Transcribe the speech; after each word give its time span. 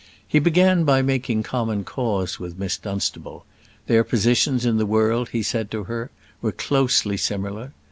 He 0.27 0.39
began 0.39 0.83
by 0.83 1.03
making 1.03 1.43
common 1.43 1.83
cause 1.83 2.39
with 2.39 2.57
Miss 2.57 2.75
Dunstable: 2.75 3.45
their 3.85 4.03
positions 4.03 4.65
in 4.65 4.77
the 4.79 4.87
world, 4.87 5.29
he 5.29 5.43
said 5.43 5.69
to 5.69 5.83
her, 5.83 6.09
were 6.41 6.51
closely 6.51 7.17
similar. 7.17 7.71